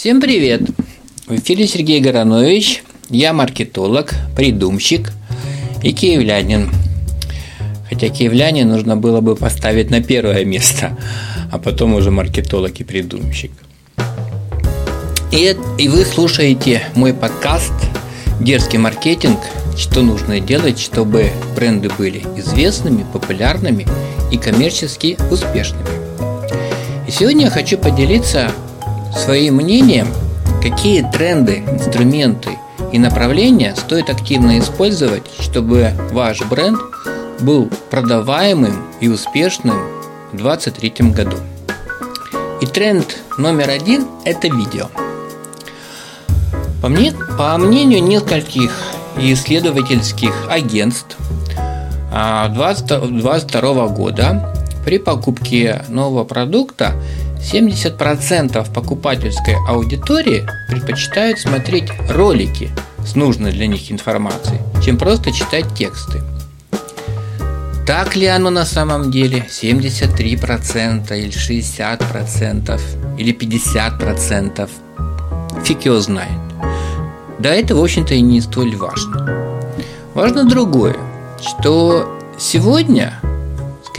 Всем 0.00 0.18
привет! 0.18 0.62
В 1.26 1.34
эфире 1.34 1.66
Сергей 1.66 2.00
Горанович, 2.00 2.84
я 3.10 3.34
маркетолог, 3.34 4.14
придумщик 4.34 5.12
и 5.82 5.92
киевлянин. 5.92 6.70
Хотя 7.86 8.08
киевлянин 8.08 8.66
нужно 8.66 8.96
было 8.96 9.20
бы 9.20 9.36
поставить 9.36 9.90
на 9.90 10.02
первое 10.02 10.46
место, 10.46 10.96
а 11.52 11.58
потом 11.58 11.92
уже 11.92 12.10
маркетолог 12.10 12.80
и 12.80 12.82
придумщик. 12.82 13.50
И, 15.32 15.54
и 15.76 15.88
вы 15.90 16.06
слушаете 16.06 16.82
мой 16.94 17.12
подкаст 17.12 17.74
«Дерзкий 18.40 18.78
маркетинг. 18.78 19.40
Что 19.76 20.00
нужно 20.00 20.40
делать, 20.40 20.78
чтобы 20.78 21.30
бренды 21.54 21.90
были 21.90 22.22
известными, 22.38 23.04
популярными 23.12 23.86
и 24.32 24.38
коммерчески 24.38 25.18
успешными». 25.30 25.84
И 27.06 27.10
сегодня 27.10 27.44
я 27.44 27.50
хочу 27.50 27.76
поделиться 27.76 28.50
своим 29.14 29.56
мнением, 29.56 30.08
какие 30.62 31.02
тренды, 31.10 31.64
инструменты 31.70 32.58
и 32.92 32.98
направления 32.98 33.74
стоит 33.76 34.10
активно 34.10 34.58
использовать, 34.58 35.22
чтобы 35.40 35.92
ваш 36.12 36.42
бренд 36.42 36.78
был 37.40 37.70
продаваемым 37.90 38.84
и 39.00 39.08
успешным 39.08 39.76
в 40.32 40.36
2023 40.36 41.10
году. 41.10 41.36
И 42.60 42.66
тренд 42.66 43.16
номер 43.38 43.70
один– 43.70 44.06
это 44.24 44.48
видео. 44.48 44.88
По, 46.82 46.88
мне, 46.88 47.12
по 47.38 47.56
мнению 47.58 48.02
нескольких 48.02 48.72
исследовательских 49.16 50.34
агентств, 50.48 51.16
2022 52.10 53.88
года 53.88 54.49
при 54.84 54.98
покупке 54.98 55.84
нового 55.88 56.24
продукта 56.24 56.94
70% 57.40 58.72
покупательской 58.72 59.56
аудитории 59.66 60.46
предпочитают 60.68 61.38
смотреть 61.38 61.90
ролики 62.08 62.70
с 63.04 63.14
нужной 63.14 63.52
для 63.52 63.66
них 63.66 63.90
информацией, 63.90 64.60
чем 64.84 64.98
просто 64.98 65.32
читать 65.32 65.74
тексты. 65.74 66.20
Так 67.86 68.14
ли 68.14 68.26
оно 68.26 68.50
на 68.50 68.64
самом 68.64 69.10
деле? 69.10 69.44
73% 69.50 71.18
или 71.18 71.30
60% 71.30 72.80
или 73.18 73.34
50%? 73.34 74.68
Фиг 75.64 75.84
его 75.86 76.00
знает. 76.00 76.30
Да 77.40 77.54
это, 77.54 77.74
в 77.74 77.82
общем-то, 77.82 78.14
и 78.14 78.20
не 78.20 78.40
столь 78.42 78.76
важно. 78.76 79.60
Важно 80.14 80.44
другое, 80.44 80.96
что 81.40 82.18
сегодня, 82.38 83.18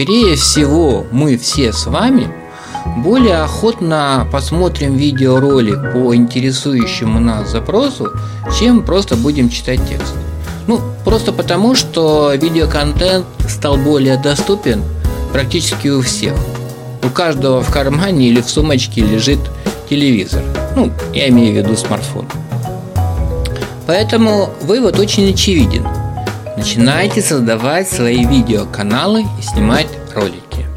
скорее 0.02 0.36
всего, 0.36 1.06
мы 1.12 1.38
все 1.38 1.72
с 1.72 1.86
вами– 1.86 2.28
более 2.98 3.44
охотно 3.44 4.28
посмотрим 4.32 4.96
видеоролик 4.96 5.94
по 5.94 6.16
интересующему 6.16 7.20
нас 7.20 7.52
запросу, 7.52 8.10
чем 8.58 8.82
просто 8.84 9.16
будем 9.16 9.50
читать 9.52 9.80
текст. 9.88 10.16
Ну, 10.66 10.82
просто 11.06 11.32
потому, 11.32 11.76
что 11.76 12.34
видеоконтент 12.34 13.28
стал 13.48 13.78
более 13.78 14.18
доступен 14.18 14.84
практически 15.32 15.90
у 15.90 16.02
всех. 16.02 16.34
У 17.04 17.10
каждого 17.10 17.62
в 17.62 17.72
кармане 17.72 18.30
или 18.30 18.42
в 18.42 18.50
сумочке 18.50 19.02
лежит 19.02 19.40
телевизор. 19.88 20.42
Ну, 20.76 20.92
я 21.14 21.30
имею 21.30 21.54
в 21.54 21.58
виду 21.58 21.78
смартфон. 21.78 22.26
Поэтому 23.86 24.50
вывод 24.62 24.98
очень 24.98 25.30
очевиден. 25.32 25.86
Начинайте 26.62 27.24
создавать 27.24 27.90
свои 27.90 28.24
видеоканалы 28.24 29.24
и 29.24 29.42
снимать 29.42 29.88
ролики. 30.14 30.68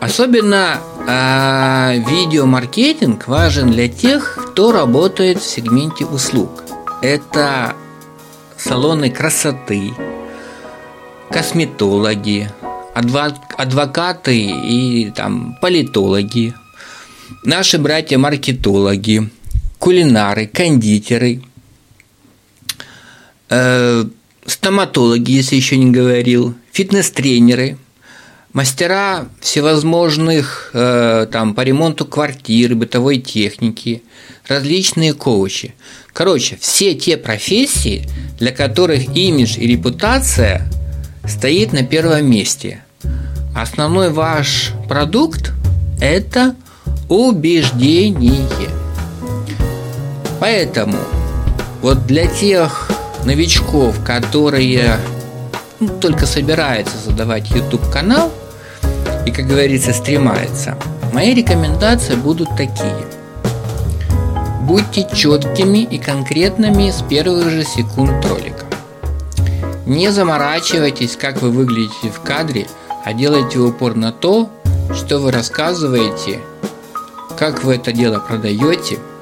Особенно 0.00 0.78
э, 1.06 1.98
видеомаркетинг 1.98 3.28
важен 3.28 3.72
для 3.72 3.88
тех, 3.88 4.38
кто 4.52 4.72
работает 4.72 5.42
в 5.42 5.46
сегменте 5.46 6.06
услуг. 6.06 6.64
Это 7.02 7.74
салоны 8.56 9.10
красоты, 9.10 9.92
косметологи, 11.30 12.48
адвокаты 12.94 14.40
и 14.40 15.10
там 15.10 15.58
политологи, 15.60 16.54
наши 17.42 17.78
братья-маркетологи, 17.78 19.28
кулинары, 19.78 20.46
кондитеры, 20.46 21.42
стоматологи, 24.46 25.32
если 25.32 25.56
еще 25.56 25.76
не 25.76 25.90
говорил, 25.90 26.54
фитнес-тренеры– 26.72 27.78
мастера 28.54 29.26
всевозможных 29.40 30.70
э, 30.72 31.26
там 31.30 31.54
по 31.54 31.60
ремонту 31.60 32.06
квартир, 32.06 32.74
бытовой 32.76 33.18
техники, 33.18 34.02
различные 34.46 35.12
коучи. 35.12 35.74
Короче, 36.12 36.56
все 36.58 36.94
те 36.94 37.16
профессии, 37.16 38.08
для 38.38 38.52
которых 38.52 39.14
имидж 39.14 39.58
и 39.58 39.66
репутация 39.66 40.70
стоит 41.26 41.72
на 41.72 41.82
первом 41.82 42.30
месте. 42.30 42.82
Основной 43.54 44.10
ваш 44.10 44.70
продукт– 44.88 45.52
это 46.00 46.54
убеждение. 47.08 48.48
Поэтому 50.40 50.98
вот 51.82 52.06
для 52.06 52.26
тех 52.28 52.88
новичков, 53.24 54.02
которые 54.04 54.96
ну, 55.80 55.88
только 56.00 56.26
собираются 56.26 56.96
создавать 56.96 57.50
YouTube 57.50 57.90
канал– 57.90 58.32
и, 59.26 59.30
как 59.30 59.46
говорится, 59.46 59.92
стремается. 59.92 60.76
Мои 61.12 61.34
рекомендации 61.34 62.14
будут 62.14 62.50
такие. 62.56 63.06
Будьте 64.62 65.06
четкими 65.14 65.78
и 65.78 65.98
конкретными 65.98 66.90
с 66.90 67.02
первых 67.02 67.50
же 67.50 67.64
секунд 67.64 68.24
ролика. 68.26 68.64
Не 69.86 70.10
заморачивайтесь, 70.10 71.16
как 71.16 71.42
вы 71.42 71.50
выглядите 71.50 72.10
в 72.10 72.20
кадре, 72.20 72.66
а 73.04 73.12
делайте 73.12 73.58
упор 73.58 73.94
на 73.94 74.12
то, 74.12 74.50
что 74.94 75.18
вы 75.18 75.30
рассказываете, 75.30 76.40
как 77.38 77.64
вы 77.64 77.76
это 77.76 77.92
дело 77.92 78.18
продаете– 78.18 78.98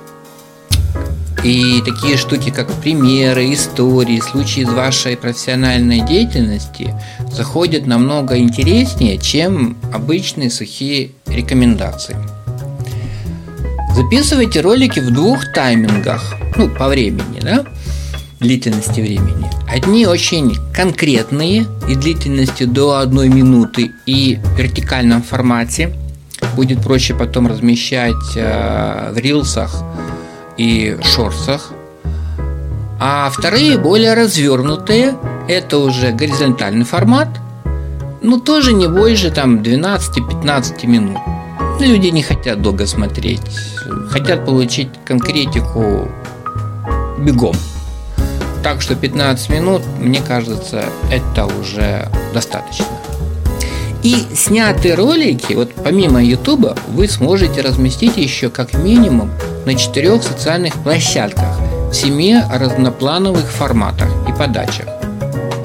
и 1.44 1.82
такие 1.84 2.16
штуки, 2.16 2.50
как 2.50 2.72
примеры, 2.72 3.52
истории, 3.52 4.20
случаи 4.20 4.60
из 4.60 4.68
вашей 4.68 5.16
профессиональной 5.16 6.00
деятельности 6.00 6.94
заходят 7.32 7.86
намного 7.86 8.38
интереснее, 8.38 9.18
чем 9.18 9.76
обычные 9.92 10.50
сухие 10.50 11.10
рекомендации. 11.26 12.16
Записывайте 13.94 14.60
ролики 14.60 15.00
в 15.00 15.10
двух 15.10 15.52
таймингах, 15.52 16.34
ну, 16.56 16.68
по 16.68 16.88
времени, 16.88 17.40
да, 17.40 17.64
длительности 18.38 19.00
времени. 19.00 19.50
Одни 19.68 20.06
очень 20.06 20.56
конкретные 20.72 21.66
и 21.88 21.94
длительностью 21.94 22.68
до 22.68 22.98
одной 22.98 23.28
минуты 23.28 23.90
и 24.06 24.38
в 24.42 24.58
вертикальном 24.58 25.22
формате. 25.22 25.92
Будет 26.56 26.82
проще 26.82 27.14
потом 27.14 27.46
размещать 27.46 28.36
э, 28.36 29.12
в 29.12 29.18
рилсах 29.18 29.82
и 30.56 30.96
шорсах, 31.02 31.72
а 33.00 33.30
вторые 33.30 33.78
более 33.78 34.14
развернутые, 34.14 35.16
это 35.48 35.78
уже 35.78 36.12
горизонтальный 36.12 36.84
формат, 36.84 37.28
ну 38.20 38.38
тоже 38.38 38.72
не 38.72 38.86
больше 38.86 39.30
там 39.30 39.58
12-15 39.58 40.86
минут. 40.86 41.18
Люди 41.80 42.08
не 42.08 42.22
хотят 42.22 42.62
долго 42.62 42.86
смотреть, 42.86 43.40
хотят 44.08 44.44
получить 44.44 44.88
конкретику 45.04 46.08
бегом. 47.18 47.56
Так 48.62 48.80
что 48.80 48.94
15 48.94 49.50
минут, 49.50 49.82
мне 49.98 50.20
кажется, 50.20 50.84
это 51.10 51.46
уже 51.46 52.08
достаточно. 52.32 52.86
И 54.04 54.14
снятые 54.34 54.94
ролики, 54.94 55.54
вот 55.54 55.72
помимо 55.74 56.22
YouTube, 56.22 56.78
вы 56.88 57.08
сможете 57.08 57.60
разместить 57.60 58.16
еще 58.16 58.50
как 58.50 58.74
минимум 58.74 59.30
на 59.64 59.74
четырех 59.74 60.22
социальных 60.22 60.82
площадках 60.82 61.58
в 61.90 61.94
семи 61.94 62.36
разноплановых 62.50 63.50
форматах 63.50 64.08
и 64.28 64.32
подачах. 64.32 64.86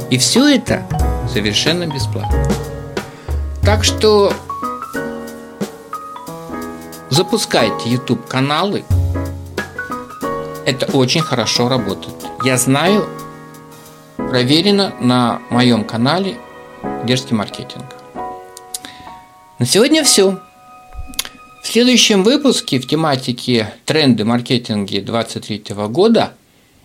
И 0.10 0.18
все 0.18 0.48
это 0.56 0.84
совершенно 1.32 1.88
бесплатно. 1.88 2.48
Так 3.62 3.84
что 3.84 4.34
запускайте 7.10 7.90
YouTube 7.90 8.28
каналы. 8.28 8.86
Это 10.66 10.86
очень 10.98 11.22
хорошо 11.22 11.70
работает. 11.70 12.16
Я 12.44 12.58
знаю, 12.58 13.08
проверено 14.18 14.94
на 15.00 15.42
моем 15.50 15.84
канале 15.84 16.38
Дерзкий 17.04 17.36
маркетинг. 17.36 17.86
На 19.60 19.66
сегодня 19.66 20.04
все. 20.04 20.40
В 21.68 21.70
следующем 21.70 22.24
выпуске 22.24 22.80
в 22.80 22.88
тематике 22.88 23.74
тренды 23.84 24.24
маркетинга 24.24 25.02
2023 25.02 25.76
года 25.90 26.32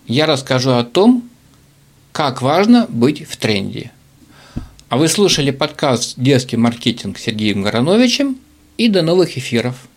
я 0.09 0.27
расскажу 0.27 0.73
о 0.73 0.83
том, 0.83 1.31
как 2.11 2.43
важно 2.43 2.87
быть 2.89 3.25
в 3.25 3.37
тренде. 3.37 3.93
А 4.89 4.97
вы 4.97 5.07
слушали 5.07 5.53
подкаст 5.53 6.15
«Детский 6.17 6.57
маркетинг» 6.57 7.17
с 7.17 7.23
Сергеем 7.23 7.63
Гороновичем 7.63 8.37
и 8.77 8.89
до 8.89 9.03
новых 9.03 9.39
эфиров. 9.39 9.87